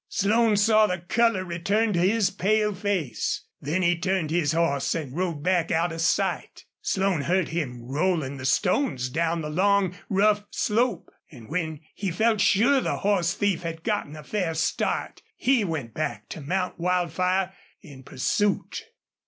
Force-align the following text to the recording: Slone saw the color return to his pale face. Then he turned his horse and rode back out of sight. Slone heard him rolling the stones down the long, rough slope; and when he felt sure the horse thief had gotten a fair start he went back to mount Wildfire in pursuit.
Slone 0.09 0.57
saw 0.57 0.87
the 0.87 0.97
color 0.97 1.45
return 1.45 1.93
to 1.93 1.99
his 1.99 2.31
pale 2.31 2.73
face. 2.73 3.43
Then 3.61 3.83
he 3.83 3.95
turned 3.95 4.31
his 4.31 4.51
horse 4.53 4.95
and 4.95 5.15
rode 5.15 5.43
back 5.43 5.69
out 5.69 5.91
of 5.91 6.01
sight. 6.01 6.65
Slone 6.81 7.21
heard 7.21 7.49
him 7.49 7.83
rolling 7.83 8.37
the 8.37 8.45
stones 8.45 9.09
down 9.09 9.41
the 9.43 9.49
long, 9.51 9.95
rough 10.09 10.43
slope; 10.49 11.11
and 11.29 11.49
when 11.49 11.81
he 11.93 12.09
felt 12.09 12.41
sure 12.41 12.81
the 12.81 12.97
horse 12.97 13.35
thief 13.35 13.61
had 13.61 13.83
gotten 13.83 14.15
a 14.15 14.23
fair 14.23 14.55
start 14.55 15.21
he 15.35 15.63
went 15.63 15.93
back 15.93 16.27
to 16.29 16.41
mount 16.41 16.79
Wildfire 16.79 17.53
in 17.83 18.01
pursuit. 18.01 18.85